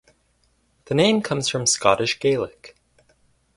The 0.85 0.95
name 0.95 1.21
comes 1.21 1.47
from 1.47 1.67
Scottish 1.67 2.19
Gaelic. 2.19 2.75